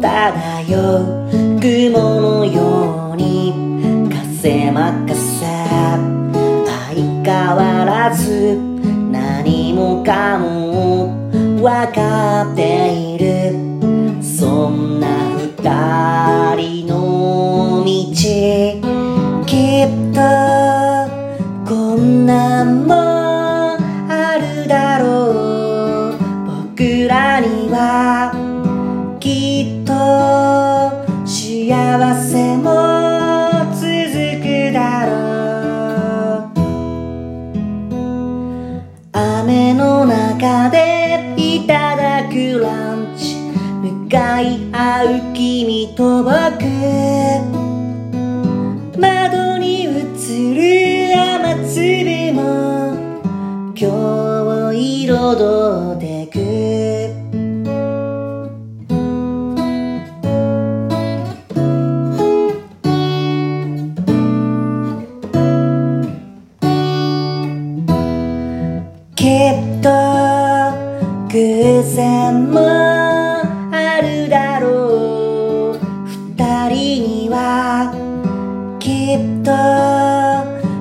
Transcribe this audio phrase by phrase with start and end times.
[0.00, 3.52] 漂う雲のように
[4.10, 5.46] 風任せ。
[6.90, 8.56] 相変わらず
[9.12, 11.14] 何もかも
[11.60, 11.64] 分
[11.94, 13.09] かっている。
[44.42, 46.30] い合う君と僕。
[48.98, 49.88] 窓に映
[50.54, 52.40] る雨粒も。
[53.76, 56.38] 今日を彩ってく。
[69.16, 69.88] きっと
[71.28, 72.99] 偶然も
[79.16, 79.50] っと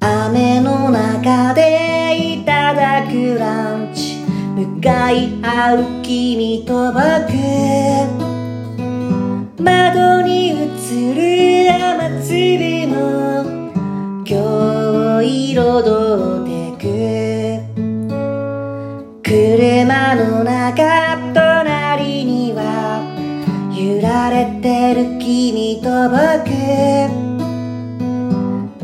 [0.00, 4.16] 雨の中でいただくランチ
[4.54, 6.98] 向かい合う君と僕。
[9.60, 10.77] 窓に映
[24.60, 26.18] てる君と僕。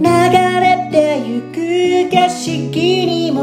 [0.01, 0.07] 流
[0.61, 0.95] れて
[1.27, 1.57] ゆく
[2.11, 2.47] 景色
[3.07, 3.43] にも。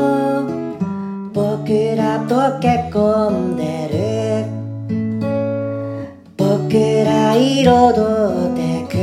[1.34, 4.46] 僕ら溶け込んでる。
[6.38, 6.74] 僕
[7.06, 8.60] ら彩って
[8.90, 8.94] く。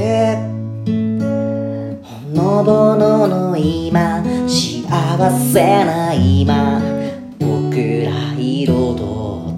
[2.04, 6.80] ほのぼのの今幸せな今。
[7.38, 9.57] 僕ら彩って